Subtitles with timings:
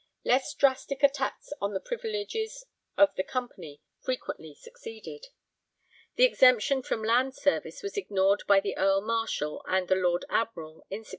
[0.25, 2.65] Less drastic attacks on the privileges
[2.97, 5.27] of the Company frequently succeeded.
[6.15, 10.87] The exemption from 'land service' was ignored by the Earl Marshal and the Lord Admiral
[10.89, 11.07] in 1628.